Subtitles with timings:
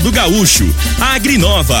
[0.00, 0.64] do Gaúcho,
[1.00, 1.80] Agrinova,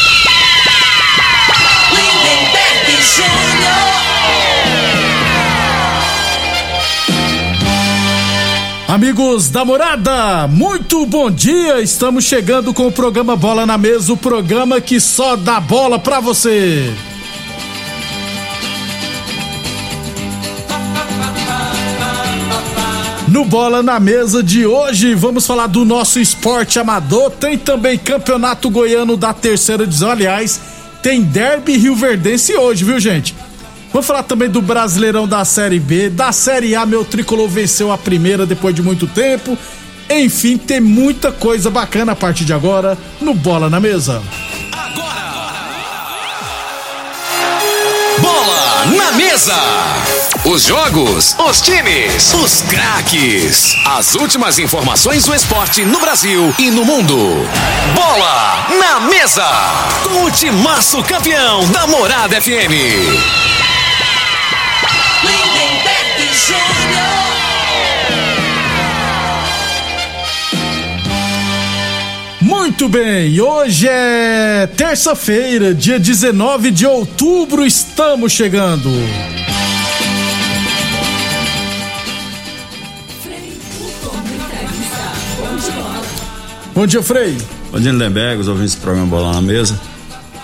[8.87, 11.79] Amigos da morada, muito bom dia.
[11.81, 16.19] Estamos chegando com o programa Bola na Mesa o programa que só dá bola pra
[16.19, 16.93] você.
[23.29, 27.31] No Bola na Mesa de hoje, vamos falar do nosso esporte amador.
[27.31, 30.11] Tem também Campeonato Goiano da Terceira Divisão.
[30.11, 30.59] Aliás,
[31.01, 33.35] tem Derby Rio Verdense hoje, viu, gente?
[33.91, 37.97] Vamos falar também do Brasileirão da Série B, da Série A, meu tricolor venceu a
[37.97, 39.57] primeira depois de muito tempo.
[40.09, 44.21] Enfim, tem muita coisa bacana a partir de agora no Bola na Mesa.
[48.19, 49.55] Bola na mesa.
[50.45, 53.75] Os jogos, os times, os craques.
[53.85, 57.15] As últimas informações do esporte no Brasil e no mundo.
[57.95, 59.45] Bola na mesa.
[60.03, 62.71] Com o timaço campeão da Morada FM.
[65.23, 66.01] Lindenberg.
[72.41, 78.89] Muito bem, hoje é terça-feira, dia 19 de outubro, estamos chegando.
[86.73, 87.37] Bom dia, Frei.
[87.71, 89.79] Bom dia, Lindenberg, os ouvintes do programa Bola na Mesa.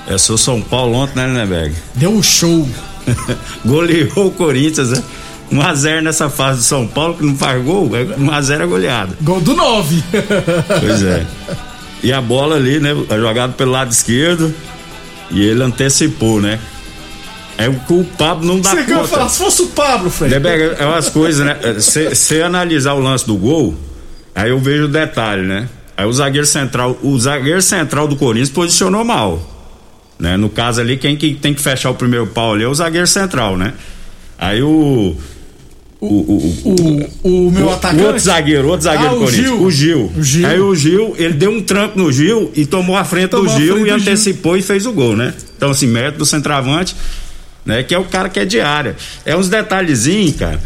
[0.07, 1.75] É, sou São Paulo ontem, né, Lindenberg?
[1.95, 2.67] Deu um show.
[3.65, 5.03] Goleou o Corinthians, né?
[5.51, 9.17] 1x0 nessa fase do São Paulo, que não faz gol, 1x0 é goleada.
[9.21, 10.03] Gol do 9.
[10.79, 11.25] Pois é.
[12.03, 12.91] E a bola ali, né?
[13.09, 14.53] Jogado pelo lado esquerdo.
[15.31, 16.59] E ele antecipou, né?
[17.57, 19.07] É o que o Pablo não dá Você conta.
[19.07, 20.29] falar, se fosse o Pablo, Frei.
[20.29, 21.57] Lindenberg, é umas coisas, né?
[21.73, 23.75] Você analisar o lance do gol,
[24.35, 25.67] aí eu vejo o detalhe, né?
[25.97, 29.55] Aí o zagueiro central, o zagueiro central do Corinthians posicionou mal.
[30.19, 30.37] Né?
[30.37, 33.07] No caso ali, quem que tem que fechar o primeiro pau ali é o zagueiro
[33.07, 33.73] central, né?
[34.37, 35.15] Aí o.
[35.99, 38.03] O, o, o, O, meu atacante.
[38.03, 39.47] o outro zagueiro, outro zagueiro Ah, do Corinthians.
[39.47, 39.61] Gil.
[39.63, 40.11] O Gil.
[40.15, 40.47] O Gil.
[40.47, 43.49] Aí o Gil, ele deu um tranco no Gil e tomou a frente Tomou do
[43.59, 44.11] Gil frente e do Gil.
[44.11, 45.33] antecipou e fez o gol, né?
[45.57, 46.95] Então, assim, mérito do centroavante,
[47.65, 47.81] né?
[47.81, 48.95] Que é o cara que é de área.
[49.25, 50.61] É uns detalhezinhos, cara,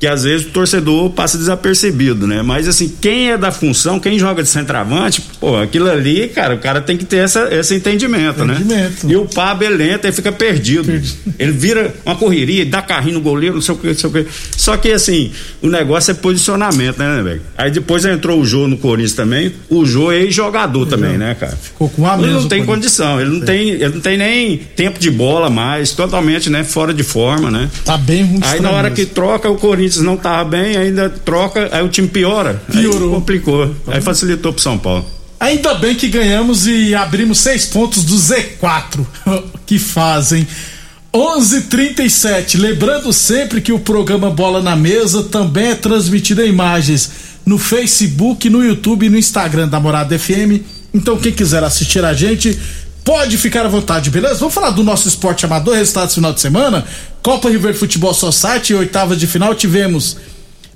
[0.00, 2.40] que às vezes o torcedor passa desapercebido, né?
[2.40, 6.58] Mas, assim, quem é da função, quem joga de centroavante, pô, aquilo ali, cara, o
[6.58, 9.06] cara tem que ter essa, esse entendimento, Entendimento.
[9.06, 9.12] né?
[9.12, 10.90] E o Pablo é lento, ele fica perdido.
[11.38, 14.12] Ele vira uma correria, dá carrinho no goleiro, não sei o que, não sei o
[14.12, 14.26] que.
[14.56, 17.42] Só que, assim, o negócio é posicionamento, né, velho?
[17.58, 19.52] Aí depois entrou o Jô no Corinthians também.
[19.68, 21.58] O Jô é ex-jogador também, né, cara?
[21.62, 24.98] Ficou com a Ele não tem condição, ele não tem, ele não tem nem tempo
[24.98, 27.68] de bola mais, totalmente, né, fora de forma, né?
[27.84, 28.40] Tá bem ruim.
[28.42, 32.08] Aí na hora que troca, o Corinthians não tava bem, ainda troca, aí o time
[32.08, 32.62] piora.
[32.70, 33.08] Piorou.
[33.08, 33.76] Aí complicou.
[33.86, 35.04] Aí facilitou pro São Paulo.
[35.38, 39.04] Ainda bem que ganhamos e abrimos seis pontos do Z4.
[39.64, 40.46] que fazem.
[41.12, 42.58] 11:37.
[42.58, 47.10] Lembrando sempre que o programa Bola na Mesa também é transmitido em imagens
[47.44, 50.62] no Facebook, no YouTube e no Instagram da Morada FM.
[50.94, 52.58] Então quem quiser assistir a gente
[53.04, 54.36] pode ficar à vontade, beleza?
[54.36, 56.84] Vamos falar do nosso esporte amador, resultados final de semana.
[57.22, 60.16] Copa Rio Verde Futebol Society, oitavas de final tivemos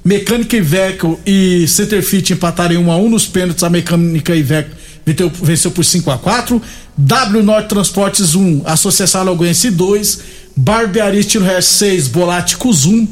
[0.05, 3.65] Mecânica Iveco e Centerfit empataram em 1 a 1 nos pênaltis.
[3.65, 4.71] A Mecânica Iveco
[5.07, 6.61] venceu, venceu por 5 a 4
[6.99, 10.21] W Norte Transportes 1, Associação Alagoense 2,
[10.55, 13.09] Barbearia Estilo Hair 6, Boláticos 1,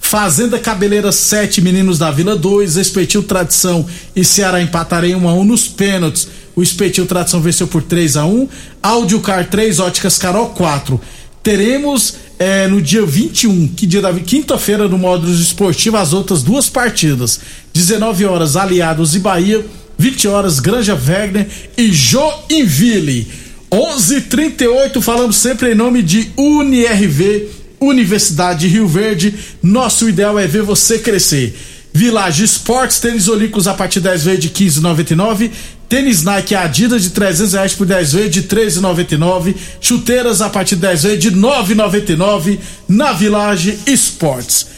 [0.00, 3.86] Fazenda Cabeleira 7, Meninos da Vila 2, Espetil Tradição
[4.16, 6.26] e Ceará empataram em 1 a 1 nos pênaltis.
[6.56, 8.48] O Espetil Tradição venceu por 3 a 1
[8.82, 11.00] Audiocar 3, Óticas Carol 4.
[11.42, 16.68] Teremos eh, no dia 21, que dia da quinta-feira, no módulo esportivo, as outras duas
[16.68, 17.40] partidas.
[17.72, 19.64] 19 horas, Aliados e Bahia.
[19.98, 21.46] 20 horas, Granja Wegner
[21.76, 23.28] e Joinville.
[23.70, 27.48] 11:38 falamos sempre em nome de UniRV,
[27.80, 29.34] Universidade de Rio Verde.
[29.62, 31.56] Nosso ideal é ver você crescer.
[31.92, 35.50] Village Esportes, tênis olímpicos a partir de 10 vezes de 15,99.
[35.92, 39.54] Tênis Nike Adidas de 300 reais por 10 vezes de 13,99.
[39.78, 42.58] Chuteiras a partir de 10 vezes de 9,99
[42.88, 44.68] na Village Esportes.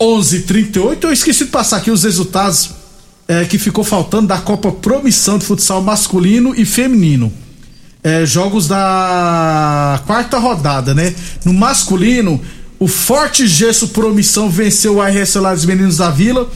[0.00, 1.04] 11:38.
[1.04, 2.70] Eu esqueci de passar aqui os resultados
[3.28, 7.30] é, que ficou faltando da Copa Promissão de Futsal masculino e feminino.
[8.02, 11.14] É, jogos da quarta rodada, né?
[11.44, 12.40] No masculino,
[12.78, 16.50] o Forte Gesso Promissão venceu o RS dos Meninos da Vila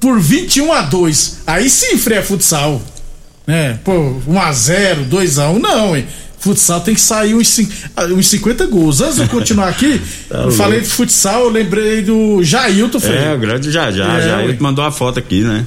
[0.00, 1.40] por 21 a 2.
[1.46, 2.80] Aí sim, freia futsal.
[3.46, 3.78] Né?
[3.84, 6.06] Pô, 1 a 0, 2 a 1, não, hein?
[6.38, 7.60] Futsal tem que sair uns,
[7.96, 9.00] ah, uns 50 gols.
[9.00, 10.00] Antes de eu continuar aqui,
[10.30, 13.34] eu falei de futsal, eu lembrei do Jailton, É, Freire.
[13.34, 14.18] o grande já já.
[14.20, 15.64] É, ele mandou a foto aqui, né?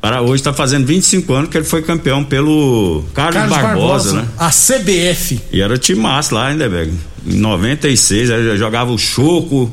[0.00, 4.28] Para hoje está fazendo 25 anos que ele foi campeão pelo Carlos, Carlos Barbosa, né?
[4.38, 5.40] A CBF.
[5.52, 6.92] E era timaço lá, hein, Debeg?
[7.26, 9.72] Em 96, aí jogava o Choco,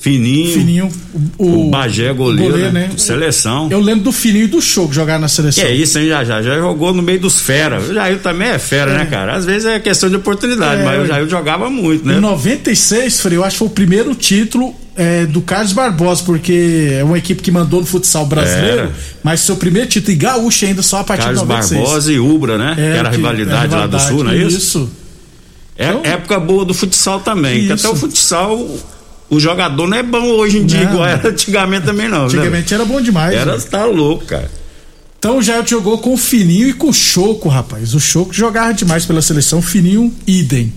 [0.00, 0.88] Fininho, Fininho.
[1.36, 2.88] O, o Bagé, goleiro, goleiro, né?
[2.88, 2.96] né?
[2.96, 3.68] Seleção.
[3.70, 5.62] Eu lembro do Fininho e do Show que jogaram na Que seleção.
[5.64, 6.40] é isso, hein, já já.
[6.40, 7.78] Já jogou no meio dos fera.
[7.80, 9.34] O Jair também é fera, né, cara?
[9.36, 12.16] Às vezes é questão de oportunidade, É, mas o Jair jogava muito, né?
[12.16, 16.92] Em 96, Frei, eu acho que foi o primeiro título é, do Carlos Barbosa, porque
[16.98, 18.90] é uma equipe que mandou no futsal brasileiro, Era.
[19.22, 21.80] mas seu primeiro título e gaúcho ainda só a partir Carlos de 96.
[21.82, 22.72] Barbosa e Ubra, né?
[22.72, 24.56] É, que era a rivalidade é, lá do Sul, não é isso?
[24.56, 24.90] Isso.
[25.76, 27.66] É Então- época boa do futsal também.
[27.66, 28.66] Que até o futsal,
[29.30, 30.92] o jogador não é bom hoje em dia, Não.
[30.92, 32.20] igual era antigamente também, não.
[32.20, 32.24] né?
[32.24, 33.34] Antigamente era bom demais.
[33.34, 33.62] Era, né?
[33.70, 34.50] tá louco, cara.
[35.18, 37.94] Então o Jair jogou com o Fininho e com o Choco, rapaz.
[37.94, 40.72] O Choco jogava demais pela seleção, Fininho, idem.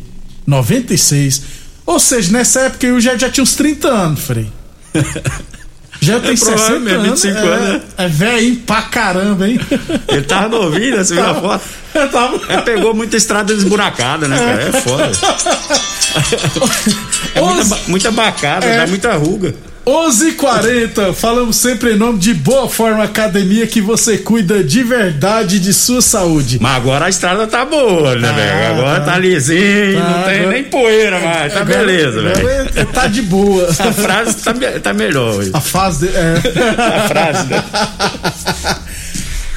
[0.45, 1.41] 96.
[1.85, 4.47] Ou seja, nessa época o Jair já tinha uns 30 anos, Frei.
[6.03, 7.23] Já tem 60 provavelmente, anos.
[7.23, 7.81] 25 é, anos, né?
[7.97, 9.59] É velho pra caramba, hein?
[10.07, 11.03] Ele tava novinho, né?
[11.03, 11.63] Você viu a foto?
[11.93, 14.61] Eu tava- É, pegou muita estrada desburacada, né, cara?
[14.63, 15.11] É foda.
[17.35, 18.77] É muita, muita bacada, É.
[18.77, 19.53] dá muita ruga.
[19.85, 25.73] 11:40 falamos sempre em nome de Boa Forma Academia que você cuida de verdade de
[25.73, 26.57] sua saúde.
[26.61, 28.65] Mas agora a estrada tá boa, né, Tá, velho?
[28.79, 29.11] Agora tá.
[29.11, 31.53] tá, lisinho, Tá, não tem agora- nem poeira mais.
[31.53, 32.49] Tá Agora- beleza, velho.
[32.75, 33.67] é- Tá de boa.
[33.69, 35.51] A frase tá, tá melhor hoje.
[35.53, 36.33] A fase de, é.
[37.03, 37.63] A frase, né?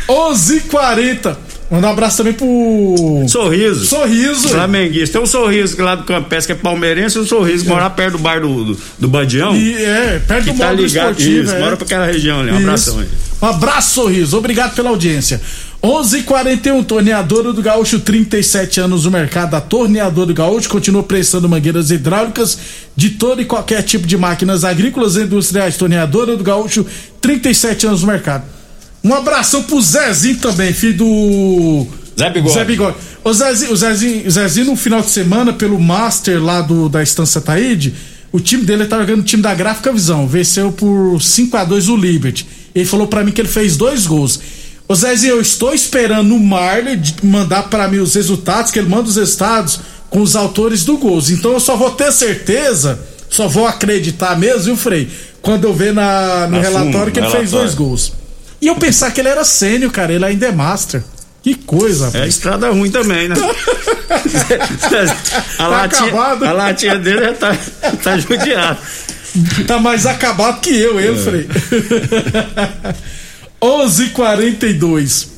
[0.09, 1.37] 11:40
[1.71, 3.87] Mandar um abraço também pro Sorriso.
[3.87, 4.49] Sorriso.
[4.49, 5.19] Flamenguista.
[5.19, 8.13] Tem um sorriso lá do Campestre que é palmeirense e um sorriso que mora perto
[8.13, 9.55] do bar do, do, do Bandião.
[9.57, 11.11] E, é, perto do tá ligado.
[11.11, 11.45] esportivo.
[11.45, 11.59] Isso, é.
[11.59, 12.53] mora pra aquela região ali.
[12.53, 13.09] Um abração aí.
[13.43, 14.39] Um abraço, sorriso.
[14.39, 15.41] Obrigado pela audiência.
[15.83, 19.55] 11:41 Torneadora do Gaúcho, 37 anos no mercado.
[19.55, 22.59] A Torneadora do Gaúcho continua prestando mangueiras hidráulicas
[22.95, 25.77] de todo e qualquer tipo de máquinas agrícolas e industriais.
[25.77, 26.87] Torneadora do Gaúcho,
[27.21, 28.56] 37 anos no mercado.
[29.07, 31.87] Um abração pro Zezinho também, filho do.
[32.19, 32.55] Zé Bigode.
[32.55, 32.97] Zé Bigode.
[33.23, 37.03] O Zezinho, o Zezinho, o Zezinho, no final de semana, pelo Master lá do, da
[37.05, 37.95] Estância Taíde,
[38.33, 40.27] o time dele tá jogando o time da Gráfica Visão.
[40.27, 42.47] Venceu por 5 a 2 o Liberty.
[42.75, 44.41] Ele falou pra mim que ele fez dois gols.
[44.89, 49.09] Ô Zezinho, eu estou esperando o Marley mandar pra mim os resultados, que ele manda
[49.09, 49.79] os resultados
[50.11, 51.31] com os autores do gols.
[51.31, 52.99] Então eu só vou ter certeza,
[53.31, 55.09] só vou acreditar mesmo, viu, Frei?
[55.41, 57.51] Quando eu ver na, no Na relatório fundo, que ele fez relatório.
[57.51, 58.13] dois gols.
[58.61, 61.03] E eu pensar que ele era sênior, cara, ele ainda é master.
[61.43, 62.29] Que coisa, É rapaz.
[62.35, 63.37] estrada ruim também, né?
[65.59, 66.45] a, Tá latinha, acabado.
[66.45, 67.57] a latinha dele já tá,
[68.03, 68.79] tá judiada.
[69.67, 71.07] Tá mais acabado que eu, É.
[71.07, 71.47] ele, Frei.
[73.63, 75.29] 11:42.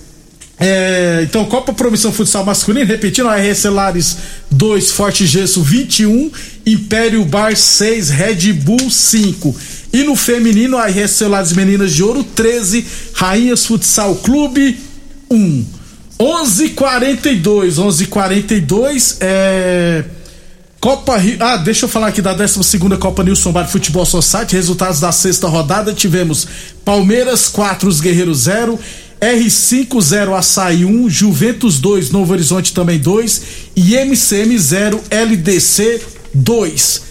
[0.61, 4.17] É, então, Copa Promissão Futsal Masculino, repetindo, RS Lares
[4.51, 6.33] 2, Forte Gesso 21,
[6.67, 9.55] Império Bar 6, Red Bull 5.
[9.93, 14.79] E no feminino, RS Lares Meninas de Ouro 13, Rainhas Futsal Clube
[15.31, 15.65] 1.
[16.19, 20.05] 11:42, 11:42 é
[20.81, 21.37] Copa Rio.
[21.41, 24.57] Ah, deixa eu falar aqui da 12 Copa Nilson Bar Futebol Society.
[24.57, 26.47] Resultados da sexta rodada: tivemos
[26.85, 28.79] Palmeiras 4, os Guerreiros 0,
[29.21, 33.43] R5 0, Açaí 1, Juventus 2, Novo Horizonte também 2
[33.75, 36.01] e MCM 0, LDC
[36.35, 37.08] 2.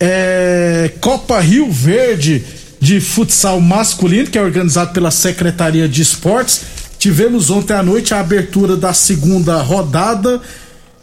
[0.00, 2.44] É, Copa Rio Verde
[2.80, 6.60] de futsal masculino, que é organizado pela Secretaria de Esportes.
[6.98, 10.40] Tivemos ontem à noite a abertura da segunda rodada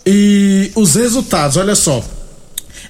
[0.05, 2.03] e os resultados, olha só.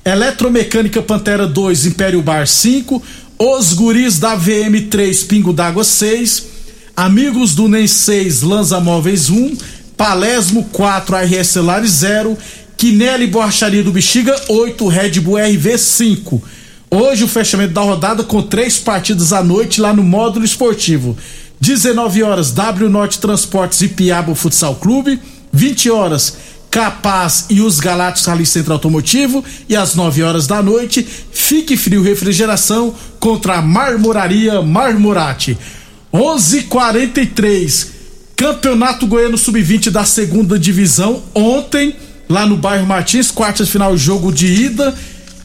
[0.04, 3.02] Eletromecânica Pantera 2, Império Bar 5,
[3.40, 6.46] Os Guris da VM 3, Pingo d'Água 6,
[6.96, 9.58] Amigos do NEM 6, Lanza Móveis 1,
[9.98, 12.38] Palesmo 4, RS Celulares 0,
[12.78, 16.44] Quinelli Borracharia do Bexiga 8, Red Bull RV 5.
[16.92, 21.18] Hoje o fechamento da rodada com três partidas à noite lá no módulo esportivo.
[21.60, 25.20] 19 horas W Norte Transportes e Piabo Futsal Clube,
[25.52, 26.38] 20 horas
[26.70, 29.44] Capaz e os Galácticos Rally Centro Automotivo.
[29.70, 35.58] E às 9 horas da noite, Fique Frio Refrigeração contra a Marmoraria Marmorate.
[36.14, 37.88] 11:43
[38.36, 41.24] Campeonato Goiano Sub-20 da segunda divisão.
[41.34, 41.96] Ontem,
[42.30, 44.94] lá no bairro Martins, quartas de final, jogo de ida.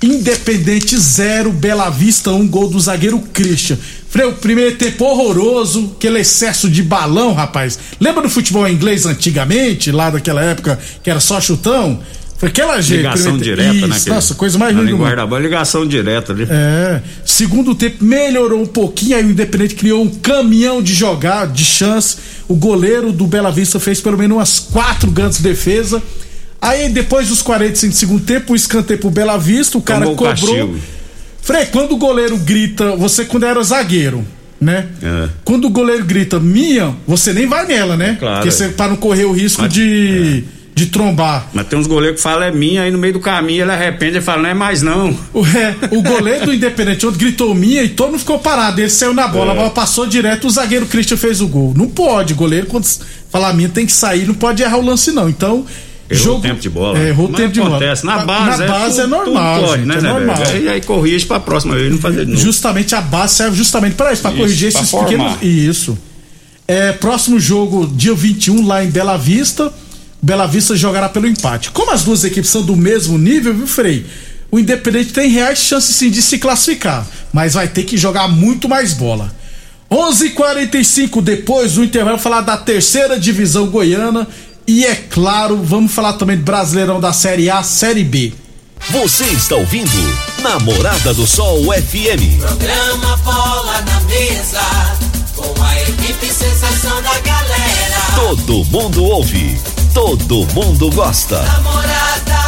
[0.02, 3.76] Independente 0, Bela Vista 1, um, gol do zagueiro Christian.
[4.08, 7.78] Freio, primeiro tempo horroroso, aquele excesso de balão, rapaz.
[8.00, 12.00] Lembra do futebol inglês antigamente, lá daquela época, que era só chutão?
[12.38, 13.02] Foi aquela jeito.
[13.02, 13.62] Ligação primeiro...
[13.62, 14.14] direta, Isso, né?
[14.14, 14.92] Nossa, coisa mais linda.
[14.94, 16.46] Guarda ligação direta ali.
[16.48, 17.02] É.
[17.22, 22.16] Segundo tempo melhorou um pouquinho, aí o Independente criou um caminhão de jogar, de chance.
[22.48, 26.00] O goleiro do Bela Vista fez pelo menos umas quatro grandes defesas.
[26.60, 30.74] Aí depois dos 45 segundo tempo, o escanteio pro Bela Vista, o cara Tomou cobrou.
[31.42, 34.24] Frei, quando o goleiro grita, você quando era zagueiro,
[34.60, 34.86] né?
[35.02, 35.28] É.
[35.42, 38.16] Quando o goleiro grita minha, você nem vai nela, né?
[38.20, 38.50] Claro, Porque é.
[38.52, 41.48] você para não correr o risco Mas- de, de trombar.
[41.54, 44.18] Mas tem uns goleiros que falam é minha, aí no meio do caminho ele arrepende
[44.18, 45.16] e fala, não é mais não.
[45.32, 48.78] O, é, o goleiro do Independente ontem gritou minha e todo mundo ficou parado.
[48.82, 49.56] Ele saiu na bola, a É.
[49.56, 51.72] bola passou direto, o zagueiro Christian fez o gol.
[51.74, 52.86] Não pode, goleiro, quando
[53.30, 55.26] falar minha tem que sair, não pode errar o lance, não.
[55.26, 55.64] Então.
[56.10, 56.98] Errou o tempo de bola.
[56.98, 57.76] É, errou o tempo de bola.
[57.76, 58.04] acontece.
[58.04, 60.36] Na base, na base é, é normal, pode, gente, né, é né, normal.
[60.36, 60.64] velho?
[60.64, 62.42] E aí corrige pra próxima vez, não fazer de novo.
[62.42, 65.08] Justamente a base serve justamente para isso, para Isso, corrigir pra esses formar.
[65.08, 65.38] pequenos.
[65.42, 65.98] Isso.
[66.66, 69.72] É, próximo jogo, dia 21, lá em Bela Vista.
[70.22, 71.70] Bela Vista jogará pelo empate.
[71.70, 74.04] Como as duas equipes são do mesmo nível, viu, Frei?
[74.50, 78.68] O Independente tem reais chances sim de se classificar, mas vai ter que jogar muito
[78.68, 79.32] mais bola.
[79.90, 84.28] 11:45 depois do intervalo falar da terceira divisão goiana
[84.70, 88.32] e é claro, vamos falar também do Brasileirão da Série A, Série B.
[88.90, 89.90] Você está ouvindo
[90.42, 92.38] Namorada do Sol FM.
[92.38, 94.60] Programa Bola na Mesa,
[95.34, 98.00] com a equipe sensação da galera.
[98.14, 99.60] Todo mundo ouve,
[99.92, 101.42] todo mundo gosta.
[101.42, 102.38] Namorada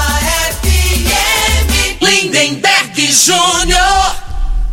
[0.62, 4.22] FM, Lindenberg Júnior.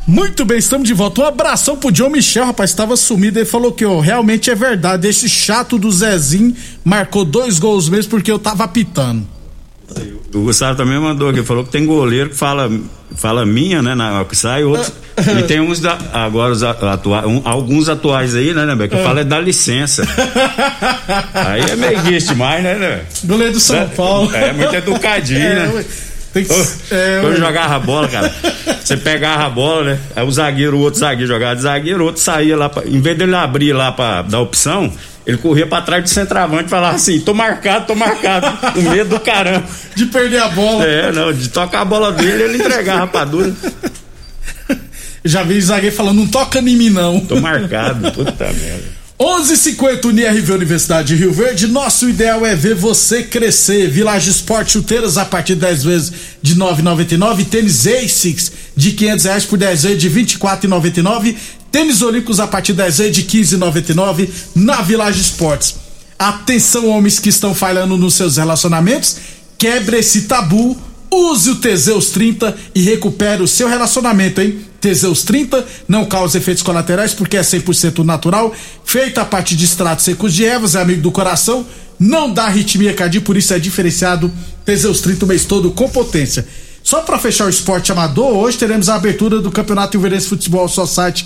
[0.09, 1.21] Muito bem, estamos de volta.
[1.21, 3.37] Um abração pro John Michel, rapaz, estava sumido.
[3.37, 5.07] Ele falou que ó, realmente é verdade.
[5.07, 9.27] Esse chato do Zezinho marcou dois gols mesmo porque eu tava apitando.
[10.33, 12.71] O Gustavo também mandou aqui, falou que tem goleiro que fala,
[13.17, 14.91] fala minha, né, na que sai, outros.
[15.39, 19.21] e tem uns da, agora os atua, um- alguns atuais aí, né, né, que fala
[19.21, 20.03] é dá licença.
[21.33, 23.01] aí é meio demais, né, né?
[23.23, 24.33] Goleiro do São Paulo.
[24.35, 25.85] É, muito educadinho, É, né?
[26.33, 26.53] Tem que.
[26.91, 27.39] É, Quando ué.
[27.39, 28.31] jogava a bola, cara,
[28.83, 30.00] você pegava a bola, né?
[30.15, 33.01] Aí o zagueiro, o outro zagueiro jogava de zagueiro, o outro saía lá, pra, em
[33.01, 34.91] vez dele abrir lá pra dar opção,
[35.25, 38.48] ele corria pra trás do centroavante e falava assim: tô marcado, tô marcado.
[38.74, 39.65] Com medo do caramba.
[39.95, 40.86] de perder a bola.
[40.86, 43.51] É, não, de tocar a bola dele, ele entregava pra dura.
[45.25, 47.19] Já vi zagueiro falando, não toca em mim não.
[47.19, 48.99] Tô marcado, puta merda.
[49.19, 51.67] 11:50 UNIRV Universidade de Rio Verde.
[51.67, 53.89] Nosso ideal é ver você crescer.
[53.89, 56.11] Village Sport chuteiras a partir de 10 vezes
[56.41, 57.43] de 9,99.
[57.43, 61.35] Tênis Asics de 500 reais por 10 vezes de 24,99.
[61.69, 65.75] Tênis Olímpicos a partir de 10 vezes de 15,99 na Village Sports.
[66.17, 69.17] Atenção, homens que estão falhando nos seus relacionamentos.
[69.57, 70.77] Quebre esse tabu.
[71.11, 74.68] Use o Teseus 30 e recupere o seu relacionamento, hein?
[74.79, 80.05] Teseus 30 não causa efeitos colaterais porque é 100% natural, feita a partir de extratos
[80.05, 81.65] secos de ervas, é amigo do coração,
[82.00, 84.31] não dá arritmia cardíaca, por isso é diferenciado.
[84.65, 86.48] Teseus 30 o mês todo com potência.
[86.81, 91.25] Só para fechar o esporte amador, hoje teremos a abertura do Campeonato Ilverense Futebol Society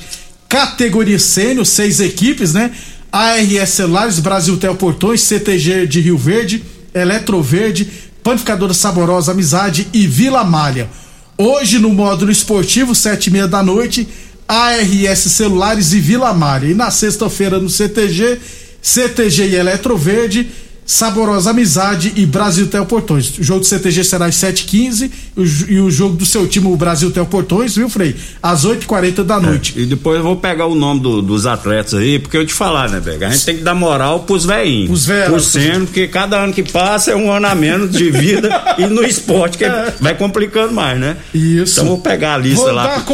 [0.54, 2.70] categoria sênior, seis equipes, né?
[3.12, 7.90] ARS Celulares, Brasil Tel Portões, CTG de Rio Verde, Eletroverde,
[8.24, 10.88] Panificadora Saborosa Amizade e Vila Malha.
[11.38, 14.08] Hoje no módulo esportivo, sete e meia da noite,
[14.48, 16.68] ARS Celulares e Vila Malha.
[16.68, 18.40] E na sexta-feira no CTG,
[18.82, 20.48] CTG e Eletroverde,
[20.86, 23.38] Saborosa Amizade e Brasil Tel Portões.
[23.40, 26.46] O jogo do CTG será às 7h15 e o jo- e o jogo do seu
[26.48, 28.16] time, o Brasil Tel Portões, viu, Frei?
[28.42, 29.74] Às 8h40 da noite.
[29.78, 32.90] E depois eu vou pegar o nome do- dos atletas aí, porque eu te falar,
[32.90, 33.28] né, Bega?
[33.28, 34.88] A gente tem que dar moral pros veinhos.
[34.88, 35.30] Pros velhos.
[35.30, 38.86] Por sendo, porque cada ano que passa é um ano a menos de vida e
[38.86, 39.66] no esporte que
[40.02, 41.18] vai complicando mais, né?
[41.34, 41.74] Isso.
[41.80, 42.88] Então vou pegar a lista Vou lá.
[42.88, 43.06] dar.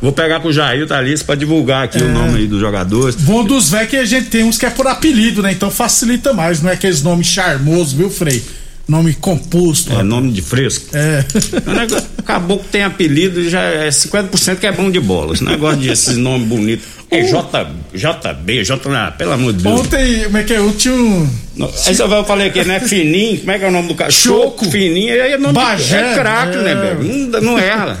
[0.00, 2.60] Vou pegar com o Jair tá a lista pra divulgar aqui o nome aí dos
[2.60, 3.16] jogadores.
[3.16, 5.50] Bom dos velhos que a gente tem uns que é por apelido, né?
[5.50, 8.42] Então facilita mais, não é aqueles nomes charmosos, viu, Frei?
[8.86, 9.92] Nome composto.
[9.92, 10.86] É nome de fresco.
[10.96, 11.22] É.
[11.66, 15.34] O negócio- Acabou que tem apelido e já é 50% que é bom de bola.
[15.34, 16.86] Esse negócio de esses nomes bonitos.
[17.10, 18.90] É J, JB, J.
[18.94, 19.80] ah, pelo amor de Deus.
[19.80, 20.58] Ontem, como é que é?
[20.58, 21.28] Eu tinha um.
[21.56, 22.80] Não, Aí só eu falei aqui, né?
[22.86, 24.10] Fininho, como é que é o nome do cara?
[24.10, 24.70] Choco.
[24.70, 26.62] Fininho, aí é nome Bagé, de, é craque, é.
[26.62, 27.28] né, velho?
[27.30, 27.98] Não, não erra.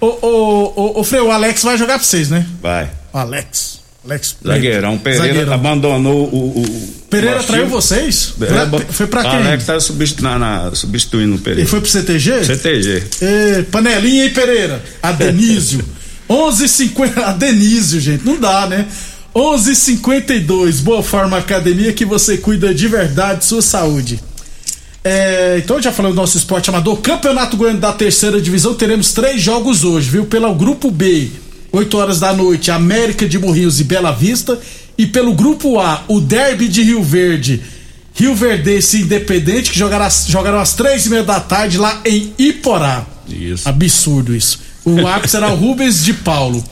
[0.00, 2.46] Ô, ô, ô, ô, Frei, o Alex vai jogar pra vocês, né?
[2.60, 2.90] Vai.
[3.12, 3.80] O Alex.
[4.04, 4.98] Alex Zagueirão.
[4.98, 5.52] Pereira Zagueirão.
[5.52, 6.60] abandonou o.
[6.60, 8.34] o Pereira nosso traiu vocês?
[8.38, 9.30] Foi, É, pra- foi pra quem?
[9.32, 11.62] Alex tá substitu- na- substituindo o Pereira.
[11.62, 12.44] Ele foi pro CTG?
[12.44, 13.02] CTG.
[13.22, 14.80] Ê, panelinha, hein, Pereira?
[15.02, 15.84] A Denísio.
[16.28, 17.18] 11h50.
[17.24, 18.24] A Denísio, gente.
[18.24, 18.86] Não dá, né?
[19.34, 24.20] 11:52 Boa Forma Academia que você cuida de verdade de sua saúde.
[25.08, 29.40] É, então, já falando do nosso esporte amador, Campeonato Goiano da terceira divisão, teremos três
[29.40, 30.26] jogos hoje, viu?
[30.26, 31.30] Pelo grupo B,
[31.70, 34.58] 8 horas da noite, América de Morrinhos e Bela Vista.
[34.98, 37.62] E pelo grupo A, o Derby de Rio Verde,
[38.16, 42.32] Rio Verdense e Independente, que jogará, jogarão às três e meia da tarde lá em
[42.36, 43.06] Iporá.
[43.28, 43.68] Isso.
[43.68, 44.58] Absurdo isso.
[44.84, 46.64] O árbitro será o Rubens de Paulo.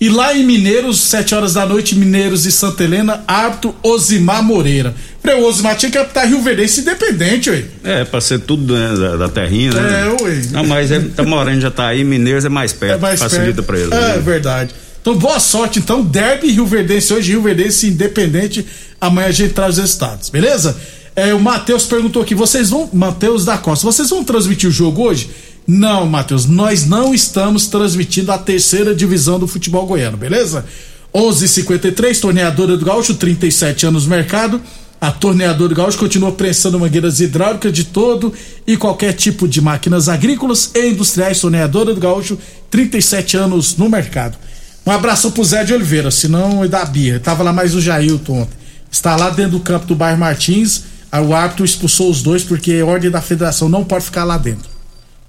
[0.00, 4.94] E lá em Mineiros, 7 horas da noite, Mineiros e Santa Helena, árbitro Osimar Moreira.
[5.26, 7.64] Falei, o Osimar tinha que apitar Rio Verdense independente, ué.
[7.82, 10.06] É, pra ser tudo né, da, da terrinha, né?
[10.06, 10.42] É, ué.
[10.52, 13.62] Não, mas é, tá morando, já tá aí, Mineiros é mais perto, É mais facilita
[13.62, 13.66] perto.
[13.66, 13.92] pra eles.
[13.92, 14.22] É né?
[14.22, 14.74] verdade.
[15.00, 16.02] Então, boa sorte, então.
[16.02, 18.64] Derby Rio Verdense hoje, Rio Verdense independente.
[19.00, 20.76] Amanhã a gente traz os resultados, beleza?
[21.14, 22.88] É, o Matheus perguntou aqui: vocês vão.
[22.92, 25.30] Matheus da Costa, vocês vão transmitir o jogo hoje?
[25.66, 30.64] Não, Matheus, nós não estamos transmitindo a terceira divisão do futebol goiano, beleza?
[31.12, 34.60] 11:53 torneadora do Gaúcho, 37 anos no mercado.
[35.06, 38.34] A torneadora do Gaúcho continua prensando mangueiras hidráulicas de todo
[38.66, 41.38] e qualquer tipo de máquinas agrícolas e industriais.
[41.38, 42.36] Torneadora do Gaúcho,
[42.72, 44.36] 37 anos no mercado.
[44.84, 47.20] Um abraço pro Zé de Oliveira, senão é da birra.
[47.20, 48.56] Tava lá mais o Jailton ontem.
[48.90, 50.82] Está lá dentro do campo do bairro Martins.
[51.24, 54.68] O árbitro expulsou os dois porque a ordem da federação não pode ficar lá dentro.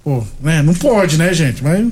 [0.02, 0.60] Pô, né?
[0.60, 1.62] Não pode, né, gente?
[1.62, 1.86] Mas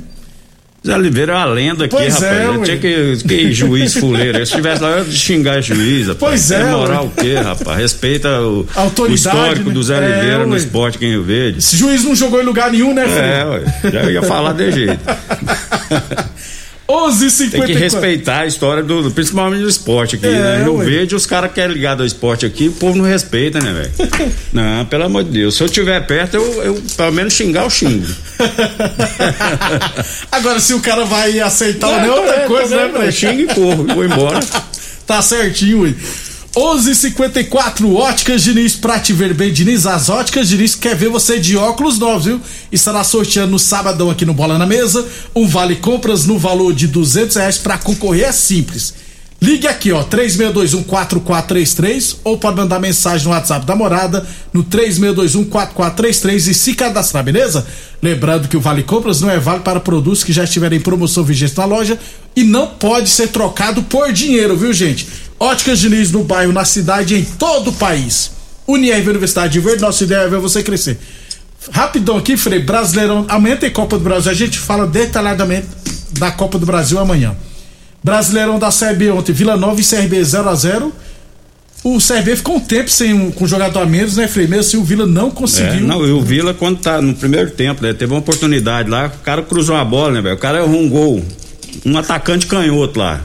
[0.87, 2.33] Zé Oliveira é uma lenda aqui, Pois rapaz.
[2.41, 4.45] é, Eu tinha que, que juiz fuleiro.
[4.47, 6.19] Se tivesse lá, eu ia xingar juiz, rapaz.
[6.21, 7.79] Pois é, moral o quê, rapaz?
[7.79, 8.67] Respeita o,
[8.99, 9.75] o histórico né?
[9.75, 10.59] do Zé É, Oliveira no ué.
[10.59, 11.59] esporte aqui em Rio Verde.
[11.59, 13.19] esse juiz não jogou em lugar nenhum, né, filho?
[13.21, 13.91] É, ué.
[13.93, 15.01] Já ia falar de jeito.
[16.97, 20.69] 11:54 Tem que respeitar a história do, principalmente do esporte aqui, É, né?
[20.69, 20.85] Ué.
[20.85, 24.33] Verde, os caras que é ligado ao esporte aqui, o povo não respeita, né, velho?
[24.53, 25.57] não, pelo amor de Deus.
[25.57, 28.07] Se eu estiver perto, eu, eu pelo menos xingar eu xingo.
[30.31, 33.13] Agora, se o cara vai aceitar ou não, é outra coisa, né, velho?
[33.13, 34.41] xingo e corro, vou embora.
[35.07, 35.95] Tá certinho, ui.
[36.57, 39.87] 11:54 Óticas Diniz pra te ver bem, Diniz.
[39.87, 42.41] As Óticas Diniz quer ver você de óculos novos, viu?
[42.73, 46.87] Estará sorteando no sabadão aqui no Bola na Mesa um vale compras no valor de
[46.87, 48.95] 200 reais pra concorrer é simples.
[49.39, 56.55] Ligue aqui, ó, 36214433 ou pode mandar mensagem no WhatsApp da morada no 36214433 e
[56.55, 57.67] se cadastrar, beleza?
[58.03, 61.23] Lembrando que o Vale Compras não é vale para produtos que já estiverem em promoção
[61.23, 61.99] vigente na loja
[62.35, 65.26] e não pode ser trocado por dinheiro, viu, gente?
[65.39, 68.31] Óticas Diniz no bairro, na cidade em todo o país.
[68.67, 70.99] Unirv Universidade de Verde, nossa ideia é ver você crescer.
[71.71, 75.67] Rapidão aqui, Frei, Brasileirão, amanhã tem Copa do Brasil, a gente fala detalhadamente
[76.13, 77.35] da Copa do Brasil amanhã.
[78.03, 80.93] Brasileirão da CRB ontem, Vila Nova e CRB 0 a 0
[81.83, 84.47] O CRB ficou um tempo sem um, com jogador a menos, né, Frei?
[84.47, 85.81] Mesmo assim, o Vila não É, conseguiu.
[85.87, 89.19] não, e o Vila, quando tá no primeiro tempo, né, teve uma oportunidade lá, o
[89.25, 90.37] cara cruzou a bola, né, velho?
[90.37, 91.25] O cara errou um gol.
[91.85, 93.21] Um atacante canhoto lá.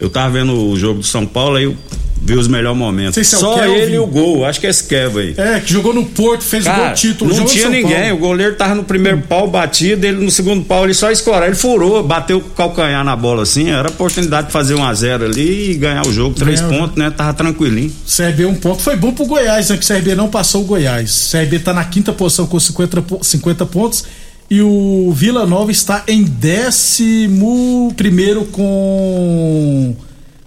[0.00, 1.76] Eu tava vendo o jogo do São Paulo, aí eu
[2.20, 3.26] vi os melhores momentos.
[3.26, 3.72] Se é o Só Kelvin.
[3.74, 5.34] ele e o gol, acho que é esse Kevin aí.
[5.36, 7.34] É, que jogou no Porto, fez o Cara, gol título.
[7.36, 8.14] não tinha ninguém, Paulo.
[8.14, 11.54] o goleiro tava no primeiro pau batido, ele no segundo pau ele só escorar, ele
[11.56, 15.24] furou, bateu o calcanhar na bola assim, era a oportunidade de fazer um a zero
[15.24, 17.92] ali e ganhar o jogo, três o pontos, né, tava tranquilinho.
[18.06, 19.76] CRB um ponto foi bom pro Goiás, né?
[19.76, 21.28] Que o CRB não passou o Goiás.
[21.28, 24.04] O CRB tá na quinta posição com 50, po- 50 pontos
[24.48, 29.94] e o Vila Nova está em décimo primeiro com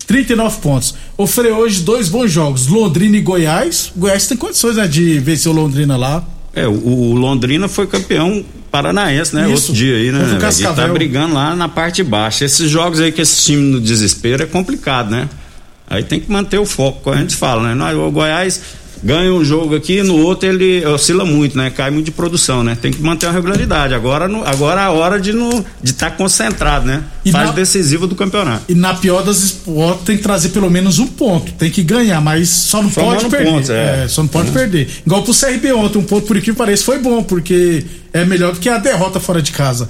[0.07, 0.95] 39 pontos.
[1.17, 3.91] O Frei hoje dois bons jogos, Londrina e Goiás.
[3.95, 6.23] Goiás tem condições né, de vencer o Londrina lá.
[6.53, 9.43] É, o, o Londrina foi campeão paranaense, né?
[9.43, 9.53] Isso.
[9.53, 10.39] Outro dia aí, né?
[10.41, 10.61] O?
[10.61, 12.45] E tá brigando lá na parte baixa.
[12.45, 15.29] Esses jogos aí que esse time no desespero é complicado, né?
[15.89, 17.75] Aí tem que manter o foco, como a gente fala, né?
[17.75, 18.61] Nós, o Goiás
[19.03, 21.69] ganha um jogo aqui, no outro ele oscila muito, né?
[21.69, 22.77] Cai muito de produção, né?
[22.79, 23.93] Tem que manter uma regularidade.
[23.93, 27.03] Agora, no- agora é a hora de estar de tá concentrado, né?
[27.23, 28.63] E Fase na- decisiva do campeonato.
[28.69, 31.51] E na pior das esportes tem que trazer pelo menos um ponto.
[31.53, 33.51] Tem que ganhar, mas só não pode Somando perder.
[33.51, 34.07] pontos, é.
[34.07, 34.87] só não pode perder.
[35.05, 38.59] Igual pro CRB ontem, um ponto por que pareça foi bom, porque é melhor do
[38.59, 39.89] que a derrota fora de casa.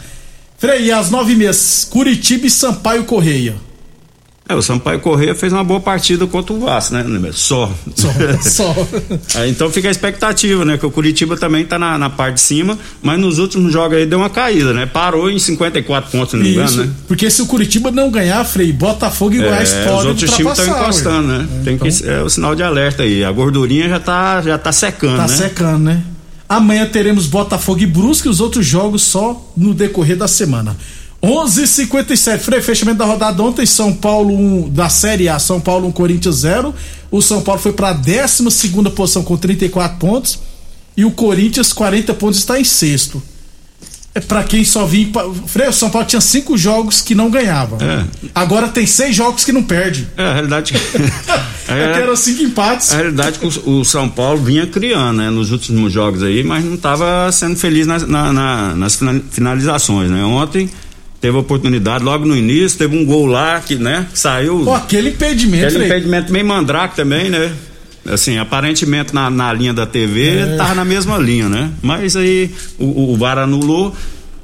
[0.57, 1.51] Frei, às nove e meia,
[1.89, 3.55] Curitiba e Sampaio Correia.
[4.49, 7.05] É, o Sampaio Corrêa fez uma boa partida contra o Vasco, né?
[7.31, 7.71] Só.
[7.95, 8.07] Só,
[8.41, 8.75] só.
[9.35, 10.75] Aí, então fica a expectativa, né?
[10.75, 14.07] Que o Curitiba também tá na, na parte de cima, mas nos últimos jogos aí
[14.07, 14.87] deu uma caída, né?
[14.87, 16.89] Parou em 54 pontos, não me engano, né?
[17.07, 20.57] Porque se o Curitiba não ganhar, Frei, Botafogo e Goiás É, podem os outros times
[20.57, 21.47] estão encostando, né?
[21.63, 23.23] Tem então- que é o sinal de alerta aí.
[23.23, 25.35] A gordurinha já tá, já tá secando, Tá né?
[25.35, 26.01] secando, né?
[26.49, 30.75] Amanhã teremos Botafogo e Brusque e os outros jogos só no decorrer da semana.
[31.21, 32.39] 11:57.
[32.39, 36.35] Frei, fechamento da rodada ontem, São Paulo 1 da Série A, São Paulo 1 Corinthians
[36.37, 36.73] 0.
[37.11, 40.39] O São Paulo foi para a 12 segunda posição com 34 pontos
[40.95, 43.21] e o Corinthians 40 pontos está em sexto.
[44.15, 45.09] É para quem só vinha.
[45.45, 47.77] Frei, o São Paulo tinha cinco jogos que não ganhava.
[47.83, 48.05] É.
[48.33, 50.07] Agora tem seis jogos que não perde.
[50.17, 50.73] É, a realidade.
[51.71, 52.91] É que eram cinco empates.
[52.91, 56.43] A realidade é que o, o São Paulo vinha criando, né, nos últimos jogos aí,
[56.43, 60.23] mas não estava sendo feliz nas, na- na- nas fina- finalizações, né?
[60.23, 60.67] Ontem
[61.21, 64.63] teve oportunidade, logo no início, teve um gol lá que, né, saiu.
[64.63, 65.97] Pô, aquele impedimento, Aquele Frei.
[65.97, 67.51] impedimento meio mandrake também, né?
[68.09, 70.55] Assim, aparentemente na, na linha da TV É.
[70.55, 71.69] tava na mesma linha, né?
[71.81, 73.95] Mas aí o, o, VAR anulou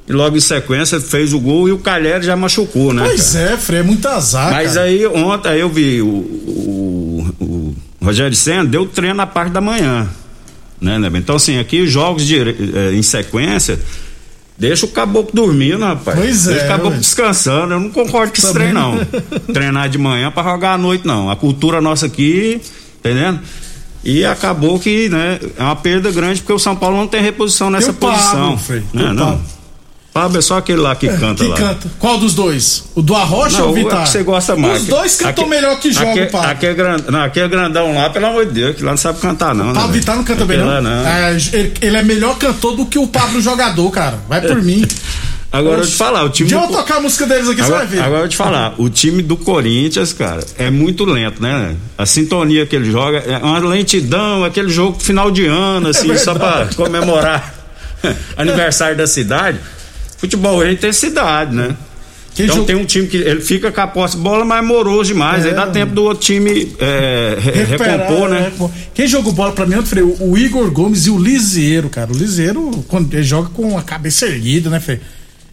[0.06, 3.04] e logo em sequência fez o gol e o Calheri já machucou, né?
[3.06, 4.52] Pois é, Frei, é muito azar.
[4.52, 4.86] Mas cara.
[4.86, 9.60] aí ontem aí eu vi o, o, o Rogério Senna deu treino na parte da
[9.60, 10.06] manhã.
[10.80, 11.10] Né, né?
[11.14, 13.80] Então, assim, aqui os jogos de, eh, em sequência.
[14.58, 16.18] Deixa o caboclo dormindo, rapaz.
[16.18, 16.98] Pois é, Deixa o caboclo ué.
[16.98, 17.74] descansando.
[17.74, 18.98] Eu não concordo com esse trem, não.
[19.52, 21.30] Treinar de manhã pra jogar à noite, não.
[21.30, 22.60] A cultura nossa aqui,
[22.98, 23.40] entendendo?
[24.02, 27.68] E acabou que, né, é uma perda grande porque o São Paulo não tem reposição
[27.70, 28.56] nessa Pablo, posição.
[28.58, 29.40] Frei, tem Não, o
[30.20, 30.38] Pablo.
[30.38, 31.56] É só aquele lá que canta que lá.
[31.56, 31.88] canta?
[31.98, 32.84] Qual dos dois?
[32.94, 34.02] O do Arrocha Não, ou o é Vitar?
[34.04, 34.82] que você gosta mais.
[34.82, 36.50] Os dois cantam Aque- melhor que joga, aque- Pablo.
[36.50, 39.54] Aquele, grand, não, aquele grandão lá, pelo amor de Deus, que lá não sabe cantar,
[39.54, 39.72] não.
[39.72, 40.82] Pablo né, Vittar não canta bem, Aquele não.
[40.82, 41.06] não.
[41.08, 41.36] É,
[41.82, 44.18] ele, é melhor cantor do que o Pablo jogador, cara.
[44.28, 44.86] Vai por mim.
[45.52, 46.50] Agora eu vou te falar, o time.
[46.50, 47.98] Deixa eu do- tocar a música deles aqui, você Agora, vai ver.
[48.00, 51.74] agora eu vou te falar, o time do Corinthians, cara, é muito lento, né?
[51.96, 56.34] A sintonia que ele joga é uma lentidão, aquele jogo final de ano, assim, só
[56.34, 57.54] pra comemorar
[58.36, 59.58] aniversário da cidade.
[60.18, 61.76] Futebol é intensidade, né?
[62.34, 64.66] Quem então tem um time que ele fica com a posse de bola, mas é
[64.66, 65.44] moroso demais.
[65.44, 65.72] É, aí dá mano.
[65.72, 68.52] tempo do outro time é, re- Recuperar, recompor, né?
[68.58, 68.70] pô.
[68.92, 70.02] Quem jogou bola pra mim ontem, Frei?
[70.02, 72.12] O o Igor Gomes e o Lisieiro, cara.
[72.12, 75.00] O Lisieiro, quando ele joga com a cabeça erguida, né, Frei?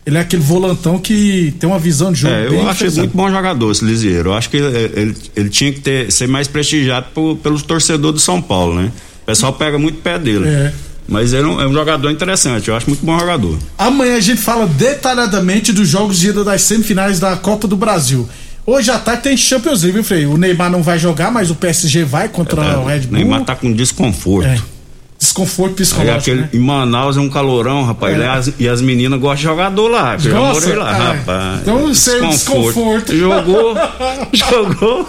[0.06, 2.97] Ele é aquele volantão que tem uma visão de jogo É, eu interessante.
[2.97, 4.32] muito bom jogador esse Lisieiro.
[4.32, 8.15] Eu acho que ele, ele, ele tinha que ter, ser mais prestigiado por- pelos torcedores
[8.15, 8.91] do São Paulo, né?
[9.21, 10.49] O pessoal pega muito pé dele.
[10.49, 10.73] É.
[11.08, 13.58] Mas ele é um, é um jogador interessante, eu acho muito bom jogador.
[13.78, 18.28] Amanhã a gente fala detalhadamente dos jogos de ida das semifinais da Copa do Brasil.
[18.66, 20.26] Hoje à tarde tem Champions League, viu, Frei?
[20.26, 23.12] O Neymar não vai jogar, mas o PSG vai contra o Red o Bull.
[23.18, 24.48] Neymar tá com desconforto.
[24.48, 24.58] É.
[25.20, 26.18] Desconforto psicológico.
[26.20, 26.50] aquele, né?
[26.54, 28.18] Em Manaus é um calorão, rapaz.
[28.18, 28.20] É.
[28.20, 30.16] E, as, e as meninas gostam de jogador lá.
[30.18, 30.76] Gosta?
[30.76, 31.62] lá, Ah, rapaz.
[31.62, 33.16] então é um desconforto.
[33.16, 33.76] Jogou,
[34.34, 35.08] jogou.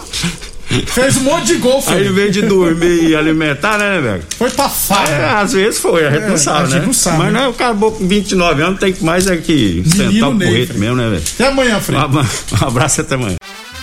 [0.87, 2.07] Fez um monte de gol, Aí Frei.
[2.07, 4.23] em vez de dormir e alimentar, né, velho?
[4.37, 5.07] Foi pra farra.
[5.09, 6.85] É, às vezes foi, a gente É, não a sabe, gente né?
[6.87, 7.39] não sabe, Mas né?
[7.39, 10.95] não, o acabou com 29 anos, tem que mais é que sentar o porrete mesmo,
[10.95, 11.23] né, velho?
[11.35, 11.97] Até amanhã, Frei.
[11.99, 12.25] Um abra-
[12.61, 13.35] abraço até amanhã.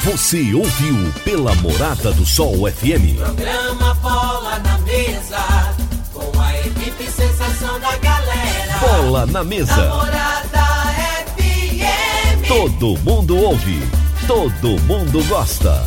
[0.05, 3.17] Você ouviu pela Morada do Sol FM.
[3.17, 5.75] Programa Bola na Mesa,
[6.13, 8.79] com a equipe sensação da galera.
[8.81, 9.77] Bola na mesa.
[9.77, 10.43] Namorada
[11.37, 12.49] FM.
[12.49, 13.79] Todo mundo ouve.
[14.27, 15.87] Todo mundo gosta.